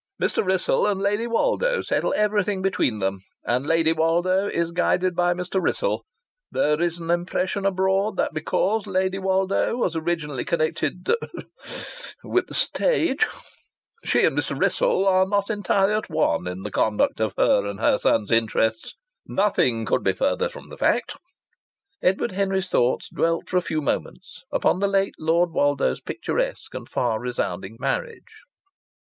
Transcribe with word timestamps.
"Mr. 0.19 0.43
Wrissell 0.43 0.87
and 0.87 0.99
Lady 0.99 1.27
Woldo 1.27 1.83
settle 1.85 2.11
everything 2.17 2.63
between 2.63 2.97
them, 2.97 3.19
and 3.45 3.67
Lady 3.67 3.93
Woldo 3.93 4.47
is 4.49 4.71
guided 4.71 5.15
by 5.15 5.31
Mr. 5.35 5.61
Wrissell. 5.61 6.03
There 6.49 6.81
is 6.81 6.97
an 6.97 7.11
impression 7.11 7.67
abroad 7.67 8.17
that 8.17 8.33
because 8.33 8.87
Lady 8.87 9.19
Woldo 9.19 9.75
was 9.77 9.95
originally 9.95 10.43
connected 10.43 11.07
er 11.07 11.17
with 12.23 12.47
the 12.47 12.55
stage, 12.55 13.27
she 14.03 14.25
and 14.25 14.35
Mr. 14.35 14.59
Wrissell 14.59 15.05
are 15.05 15.27
not 15.27 15.51
entirely 15.51 15.93
at 15.93 16.09
one 16.09 16.47
in 16.47 16.63
the 16.63 16.71
conduct 16.71 17.19
of 17.21 17.35
her 17.37 17.67
and 17.67 17.79
her 17.79 17.99
son's 17.99 18.31
interests. 18.31 18.95
Nothing 19.27 19.85
could 19.85 20.03
be 20.03 20.13
further 20.13 20.49
from 20.49 20.69
the 20.69 20.79
fact." 20.79 21.15
Edward 22.01 22.31
Henry's 22.31 22.69
thoughts 22.69 23.07
dwelt 23.13 23.47
for 23.47 23.57
a 23.57 23.61
few 23.61 23.83
moments 23.83 24.45
upon 24.51 24.79
the 24.79 24.87
late 24.87 25.13
Lord 25.19 25.51
Woldo's 25.51 26.01
picturesque 26.01 26.73
and 26.73 26.89
far 26.89 27.19
resounding 27.19 27.77
marriage. 27.79 28.41